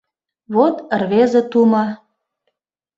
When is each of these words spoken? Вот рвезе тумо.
Вот 0.55 0.75
рвезе 0.99 1.41
тумо. 1.51 1.85